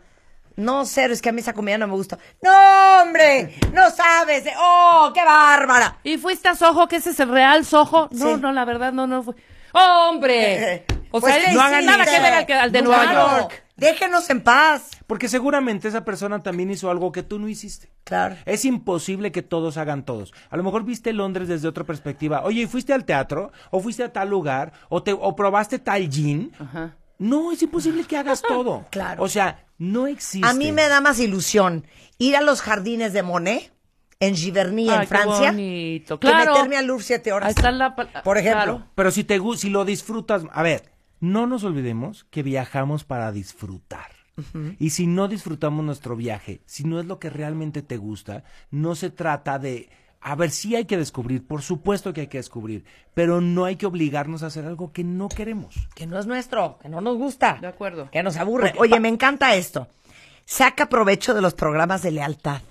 [0.56, 2.18] No, cero, es que a mí esa comida no me gusta.
[2.42, 3.56] ¡No, hombre!
[3.74, 4.46] ¡No sabes!
[4.58, 5.98] ¡Oh, qué bárbara!
[6.04, 8.08] ¿Y fuiste a Soho, que ese es el real Soho?
[8.12, 8.42] No, Sí.
[8.42, 9.36] no, la verdad, no, no fue.
[9.74, 10.86] ¡Hombre!
[11.16, 13.04] O Pues, sea, ¿qué no hagan nada que ver al, al de Claro.
[13.14, 13.64] Nueva York.
[13.78, 14.90] Déjenos en paz.
[15.06, 17.92] Porque seguramente esa persona también hizo algo que tú no hiciste.
[18.04, 18.36] Claro.
[18.46, 20.34] Es imposible que todos hagan todos.
[20.50, 22.42] A lo mejor viste Londres desde otra perspectiva.
[22.44, 23.52] Oye, ¿y fuiste al teatro?
[23.70, 24.74] ¿O fuiste a tal lugar?
[24.90, 26.52] ¿O, te, o probaste tal gin?
[26.60, 26.96] Ajá.
[27.20, 28.86] No, es imposible que hagas todo.
[28.92, 29.22] Claro.
[29.24, 30.48] O sea, no existe.
[30.48, 31.86] A mí me da más ilusión
[32.18, 33.72] ir a los jardines de Monet
[34.20, 36.20] en Giverny, Ay, en qué Francia, bonito.
[36.20, 36.54] que Claro.
[36.54, 37.48] meterme al Louvre siete horas.
[37.50, 38.64] Ahí está la Por ejemplo.
[38.64, 38.88] claro.
[38.96, 40.93] Pero si te si lo disfrutas, a ver,
[41.24, 44.12] no nos olvidemos que viajamos para disfrutar.
[44.80, 48.96] Y si no disfrutamos nuestro viaje, si no es lo que realmente te gusta, no
[48.96, 52.84] se trata de a ver, sí hay que descubrir, por supuesto que hay que descubrir,
[53.14, 55.76] pero no hay que obligarnos a hacer algo que no queremos.
[55.96, 57.58] Que no es nuestro, que no nos gusta.
[57.62, 58.10] De acuerdo.
[58.10, 58.74] Que nos aburre.
[58.76, 59.88] Porque- Oye, me encanta esto.
[60.46, 62.62] Saca provecho de los programas de lealtad.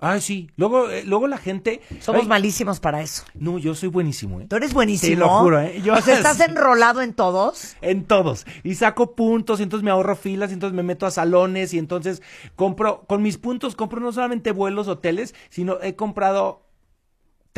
[0.00, 0.48] Ay, sí.
[0.56, 1.80] Luego, eh, luego la gente.
[2.00, 3.24] Somos Ay, malísimos para eso.
[3.34, 4.46] No, yo soy buenísimo, ¿eh?
[4.48, 5.12] Tú eres buenísimo.
[5.14, 5.80] Te lo juro, ¿eh?
[5.82, 7.76] Yo- o sea, estás enrolado en todos.
[7.80, 8.46] En todos.
[8.62, 11.78] Y saco puntos, y entonces me ahorro filas, y entonces me meto a salones, y
[11.78, 12.22] entonces
[12.54, 16.62] compro, con mis puntos compro no solamente vuelos, hoteles, sino he comprado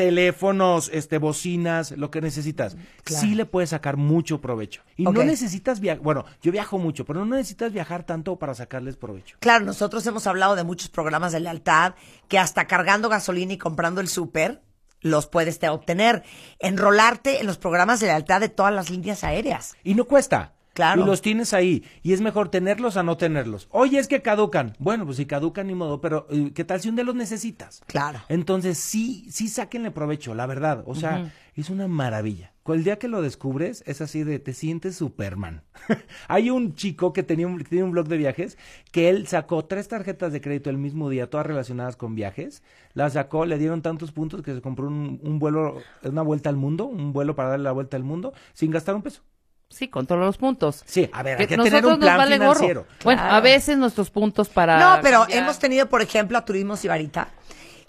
[0.00, 2.74] teléfonos, este, bocinas, lo que necesitas.
[3.04, 3.20] Claro.
[3.20, 4.82] Sí le puedes sacar mucho provecho.
[4.96, 8.96] Y no necesitas viajar, bueno, yo viajo mucho, pero no necesitas viajar tanto para sacarles
[8.96, 9.36] provecho.
[9.40, 11.96] Claro, nosotros hemos hablado de muchos programas de lealtad
[12.28, 14.62] que hasta cargando gasolina y comprando el súper
[15.02, 16.22] los puedes te obtener.
[16.58, 19.76] Enrolarte en los programas de lealtad de todas las líneas aéreas.
[19.84, 20.54] Y no cuesta.
[20.80, 21.02] Claro.
[21.02, 21.84] Y los tienes ahí.
[22.02, 23.68] Y es mejor tenerlos a no tenerlos.
[23.70, 24.74] Oye, es que caducan.
[24.78, 27.82] Bueno, pues si caducan ni modo, pero eh, ¿qué tal si un día los necesitas?
[27.86, 28.20] Claro.
[28.28, 30.82] Entonces sí, sí sáquenle provecho, la verdad.
[30.86, 32.52] O sea, es una maravilla.
[32.74, 35.62] El día que lo descubres es así de te sientes Superman.
[36.28, 38.58] Hay un chico que tenía un, que tiene un blog de viajes
[38.92, 42.62] que él sacó tres tarjetas de crédito el mismo día, todas relacionadas con viajes.
[42.94, 46.56] Las sacó, le dieron tantos puntos que se compró un, un vuelo, una vuelta al
[46.56, 49.22] mundo, un vuelo para darle la vuelta al mundo sin gastar un peso.
[49.70, 50.82] Sí, con todos los puntos.
[50.84, 52.86] Sí, a ver, hay que nosotros tener un plan vale financiero.
[53.04, 54.78] Bueno, a veces nuestros puntos para.
[54.78, 57.28] No, pero cambiar- hemos tenido, por ejemplo, a Turismo Sibarita,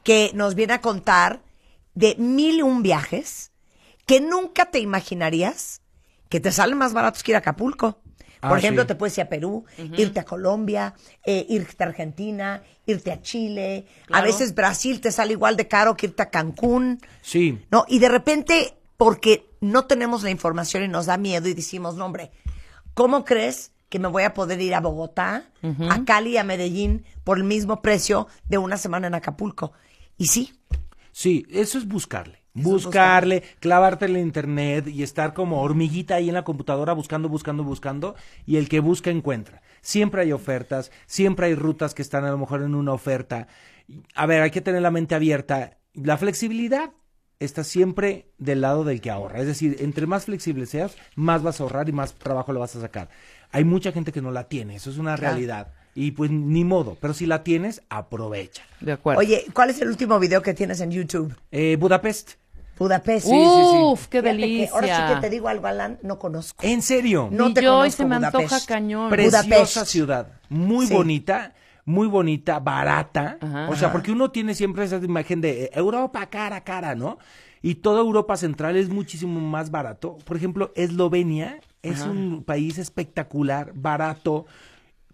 [0.04, 1.42] que nos viene a contar
[1.96, 3.52] de mil y un viajes
[4.06, 5.82] que nunca te imaginarías
[6.30, 8.00] que te salen más baratos que ir a Acapulco.
[8.40, 8.88] Por Ah, ejemplo, sí.
[8.88, 9.66] te puedes ir a Perú,
[9.98, 13.86] irte a Colombia, eh, irte a Argentina, irte a Chile.
[14.12, 17.00] A veces Brasil te sale igual de caro que irte a Cancún.
[17.22, 17.60] Sí.
[17.70, 17.86] ¿no?
[17.88, 22.06] Y de repente, porque no tenemos la información y nos da miedo y decimos, no,
[22.06, 22.32] hombre,
[22.94, 25.46] ¿cómo crees que me voy a poder ir a Bogotá,
[25.90, 29.72] a Cali a Medellín por el mismo precio de una semana en Acapulco?
[30.18, 30.54] Y sí,
[31.12, 32.40] Sí, eso es buscarle.
[32.54, 37.64] Eso buscarle, clavarte en internet y estar como hormiguita ahí en la computadora buscando, buscando,
[37.64, 38.16] buscando.
[38.46, 39.62] Y el que busca encuentra.
[39.82, 43.48] Siempre hay ofertas, siempre hay rutas que están a lo mejor en una oferta.
[44.16, 45.78] A ver, hay que tener la mente abierta.
[45.94, 46.92] La flexibilidad
[47.44, 49.40] está siempre del lado del que ahorra.
[49.40, 52.76] Es decir, entre más flexible seas, más vas a ahorrar y más trabajo lo vas
[52.76, 53.10] a sacar.
[53.52, 55.34] Hay mucha gente que no la tiene, eso es una Claro.
[55.34, 55.74] realidad.
[55.94, 58.64] Y pues ni modo, pero si la tienes, aprovecha.
[58.80, 59.20] De acuerdo.
[59.20, 61.36] oye, ¿cuál es el último video que tienes en YouTube?
[61.52, 62.34] Eh, Budapest.
[62.80, 63.26] Budapest.
[63.28, 63.78] Sí, sí, sí.
[63.84, 66.66] Uf, qué Fíjate que ahora sí que te digo algo, Alan, no conozco.
[66.66, 67.28] ¿En serio?
[67.32, 68.44] No Ni te yo, y conozco se me Budapest.
[68.54, 69.10] antoja cañón.
[69.10, 69.86] Preciosa Budapest.
[69.86, 70.94] ciudad, muy Sí.
[70.94, 71.54] bonita,
[71.92, 73.38] muy bonita, barata.
[73.40, 73.70] Ajá.
[73.70, 77.20] O sea, porque uno tiene siempre esa imagen de eh, Europa cara a cara, ¿no?
[77.62, 80.18] Y toda Europa Central es muchísimo más barato.
[80.26, 82.10] Por ejemplo, Eslovenia es Ajá.
[82.10, 84.46] un país espectacular, barato,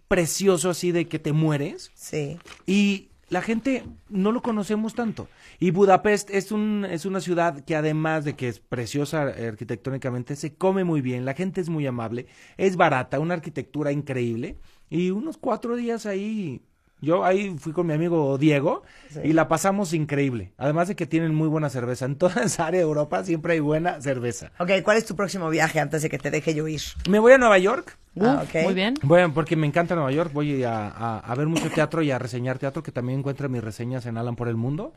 [0.07, 1.91] precioso así de que te mueres.
[1.93, 2.37] Sí.
[2.65, 5.27] Y la gente no lo conocemos tanto.
[5.59, 10.55] Y Budapest es, un, es una ciudad que además de que es preciosa arquitectónicamente, se
[10.55, 14.57] come muy bien, la gente es muy amable, es barata, una arquitectura increíble.
[14.89, 16.61] Y unos cuatro días ahí,
[17.01, 19.19] yo ahí fui con mi amigo Diego Sí.
[19.25, 20.53] y la pasamos increíble.
[20.57, 22.05] Además de que tienen muy buena cerveza.
[22.05, 24.51] En toda esa área de Europa siempre hay buena cerveza.
[24.59, 26.81] Ok, ¿cuál es tu próximo viaje antes de que te deje yo ir?
[27.09, 27.97] Me voy a Nueva York.
[28.19, 28.43] Ah.
[28.63, 28.95] Muy bien.
[29.03, 32.17] Bueno, porque me encanta Nueva York, voy a, a- a ver mucho teatro y a
[32.17, 34.93] reseñar teatro, que también encuentro mis reseñas en Alan por el Mundo.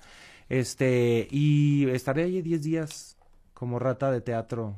[0.48, 3.16] Este, y estaré allí 10 días
[3.52, 4.76] como rata de teatro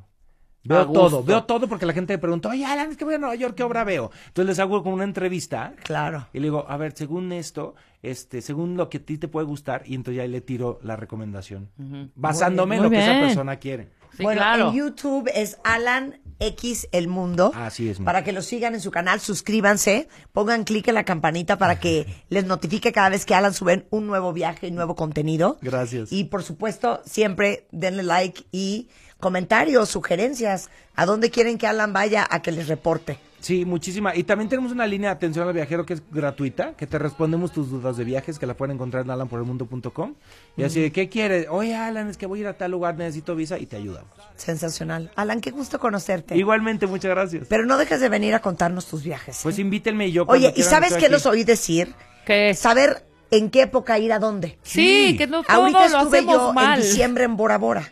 [0.63, 3.17] Veo todo, veo todo porque la gente me pregunta, oye, Alan, es que voy a
[3.17, 4.11] Nueva York, ¿qué obra veo?
[4.27, 5.73] Entonces les hago como una entrevista.
[5.83, 6.27] Claro.
[6.31, 9.45] Y le digo, a ver, según esto, este, según lo que a ti te puede
[9.45, 11.69] gustar, y entonces ya le tiro la recomendación.
[12.15, 13.89] Basándome en lo que esa persona quiere.
[14.17, 14.69] Sí, bueno, claro.
[14.69, 17.51] en YouTube es Alan X El Mundo.
[17.55, 17.99] Así es.
[17.99, 22.05] Para que lo sigan en su canal, suscríbanse, pongan clic en la campanita para que
[22.29, 25.57] les notifique cada vez que Alan suben un nuevo viaje y nuevo contenido.
[25.61, 26.11] Gracias.
[26.11, 28.89] Y por supuesto, siempre denle like y
[29.19, 33.17] comentarios, sugerencias, a dónde quieren que Alan vaya a que les reporte.
[33.43, 34.15] Sí, muchísima.
[34.15, 37.51] Y también tenemos una línea de atención al viajero que es gratuita, que te respondemos
[37.51, 40.13] tus dudas de viajes, que la pueden encontrar en alanporelmundo.com.
[40.55, 41.47] Y así de, ¿qué quieres?
[41.49, 44.09] Oye, Alan, es que voy a ir a tal lugar, necesito visa, y te ayudamos.
[44.37, 45.11] Sensacional.
[45.17, 46.37] Alan, qué gusto conocerte.
[46.37, 47.47] Igualmente, muchas gracias.
[47.49, 49.37] Pero no dejes de venir a contarnos tus viajes.
[49.43, 49.61] Pues ¿eh?
[49.61, 51.11] invítenme y yo Oye, ¿y sabes qué aquí.
[51.11, 51.93] los oí decir?
[52.25, 52.53] ¿Qué?
[52.53, 54.57] Saber en qué época ir a dónde.
[54.61, 56.79] Sí, que no todo Ahorita lo estuve hacemos yo mal.
[56.79, 57.91] en diciembre en Bora Bora,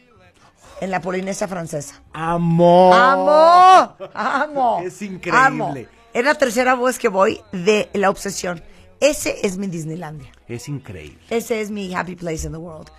[0.82, 2.02] en la Polinesia Francesa.
[2.12, 2.94] ¡Amo!
[2.94, 3.96] ¡Amo!
[4.14, 4.82] ¡Amo!
[4.84, 5.40] Es increíble.
[5.40, 5.74] amo.
[6.14, 8.62] Es la tercera vez que voy de la obsesión.
[9.00, 10.32] Ese es mi Disneylandia.
[10.48, 11.20] Es increíble.
[11.30, 12.90] Ese es mi happy place in the world.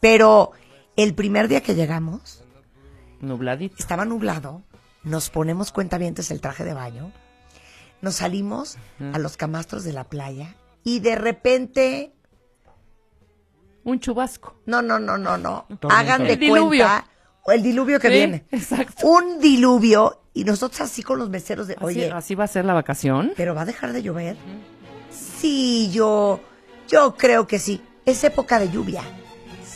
[0.00, 0.52] Pero
[0.96, 2.44] el primer día que llegamos,
[3.20, 3.76] Nubladito.
[3.78, 4.62] estaba nublado,
[5.02, 7.10] nos ponemos cuentavientes el traje de baño,
[8.02, 8.76] nos salimos
[9.12, 12.12] a los camastros de la playa y de repente,
[13.84, 14.54] Un chubasco.
[14.66, 15.98] no, no, no, no, no, Tormenta.
[15.98, 16.84] hagan de El diluvio.
[16.84, 17.06] cuenta,
[17.50, 19.06] el diluvio que Sí, viene, exacto.
[19.06, 22.64] un diluvio y nosotros así con los meseros de, Así, oye, así va a ser
[22.64, 23.32] la vacación.
[23.36, 24.36] ¿pero va a dejar de llover?
[25.10, 26.40] Sí, yo,
[26.88, 29.02] yo creo que sí, es época de lluvia.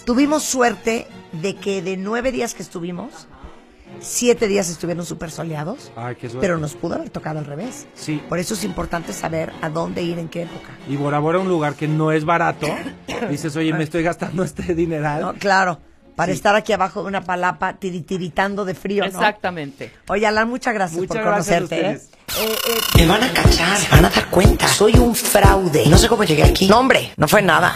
[0.04, 3.26] Tuvimos suerte de que de nueve días que estuvimos,
[4.00, 5.92] siete días estuvieron súper soleados.
[5.96, 6.46] Ay, qué suerte.
[6.46, 7.86] Pero nos pudo haber tocado al revés.
[7.94, 8.20] Sí.
[8.28, 10.70] Por eso es importante saber a dónde ir en qué época.
[10.88, 12.66] Y Bora Bora un lugar que no es barato.
[13.30, 15.20] Dices, oye, me estoy gastando este dineral.
[15.22, 15.78] No, claro,
[16.16, 16.36] para Sí.
[16.36, 19.08] estar aquí abajo de una palapa tiritiritando de frío, ¿no?
[19.10, 19.92] Exactamente.
[20.08, 21.86] Oye, Alan, muchas gracias Muchas por gracias a conocerte.
[21.90, 21.94] ¿eh?
[21.94, 22.08] ustedes.
[22.96, 24.66] Me van a cachar, se van a dar cuenta.
[24.66, 25.84] Soy un fraude.
[25.88, 26.66] No sé cómo llegué aquí.
[26.66, 27.74] No, hombre, no fue nada.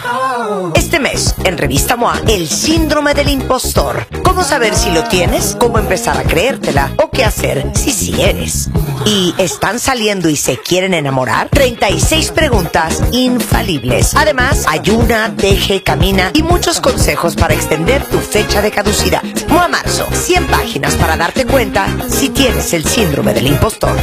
[0.74, 4.06] Este mes, en Revista MOA, el síndrome del impostor.
[4.24, 5.56] ¿Cómo saber si lo tienes?
[5.60, 6.90] ¿Cómo empezar a creértela?
[7.02, 8.70] ¿O qué hacer si sí eres?
[9.04, 11.48] ¿Y están saliendo y se quieren enamorar?
[11.50, 14.14] 36 preguntas infalibles.
[14.14, 19.22] Además, ayuna, deje, camina y muchos consejos para extender tu fecha de caducidad.
[19.48, 23.96] MOA Marzo, 100 páginas para darte cuenta si tienes el síndrome del impostor.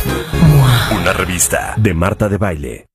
[0.92, 2.93] Una revista de Marta de Baile.